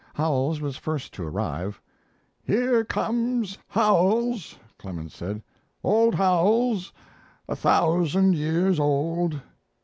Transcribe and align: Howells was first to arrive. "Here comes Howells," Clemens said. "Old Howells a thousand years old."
Howells 0.15 0.61
was 0.61 0.77
first 0.77 1.13
to 1.13 1.21
arrive. 1.27 1.79
"Here 2.43 2.83
comes 2.83 3.59
Howells," 3.67 4.57
Clemens 4.79 5.13
said. 5.13 5.43
"Old 5.83 6.15
Howells 6.15 6.91
a 7.47 7.55
thousand 7.55 8.33
years 8.33 8.79
old." 8.79 9.39